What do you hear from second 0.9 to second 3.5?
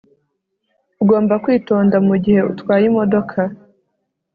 Ugomba kwitonda mugihe utwaye imodoka